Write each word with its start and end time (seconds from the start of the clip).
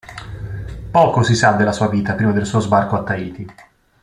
Poco 0.89 1.21
si 1.21 1.35
sa 1.35 1.51
della 1.51 1.71
sua 1.71 1.87
vita 1.87 2.15
prima 2.15 2.31
del 2.31 2.47
suo 2.47 2.59
sbarco 2.59 2.95
a 2.95 3.03
Tahiti. 3.03 3.47